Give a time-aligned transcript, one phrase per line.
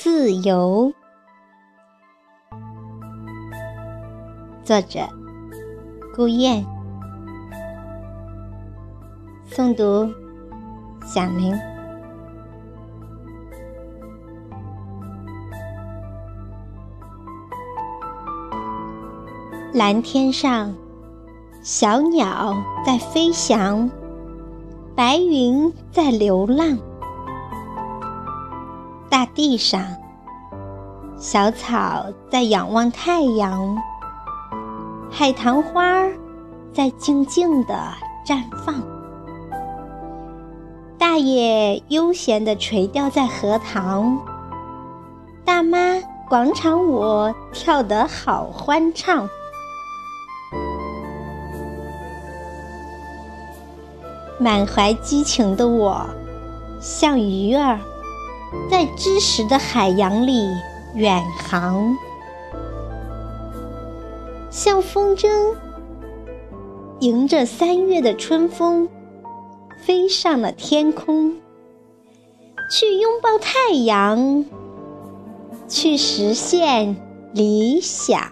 [0.00, 0.92] 自由。
[4.62, 5.00] 作者：
[6.14, 6.64] 顾燕，
[9.50, 10.08] 诵读：
[11.04, 11.52] 小明。
[19.72, 20.72] 蓝天上，
[21.60, 22.54] 小鸟
[22.86, 23.90] 在飞翔，
[24.94, 26.78] 白云在流浪。
[29.10, 29.82] 大地上，
[31.16, 33.74] 小草在仰望太阳，
[35.10, 36.06] 海棠花
[36.74, 37.74] 在静静的
[38.26, 38.74] 绽放，
[40.98, 44.18] 大爷悠闲地垂钓在荷塘，
[45.42, 45.78] 大妈
[46.28, 49.26] 广场舞跳得好欢畅，
[54.38, 56.04] 满怀激情的我，
[56.78, 57.80] 像鱼儿。
[58.70, 60.48] 在知识的海洋里
[60.94, 61.96] 远航，
[64.50, 65.54] 像风筝，
[67.00, 68.88] 迎着三月的春风，
[69.84, 71.36] 飞上了天空，
[72.70, 74.44] 去拥抱太阳，
[75.68, 76.96] 去实现
[77.32, 78.30] 理想。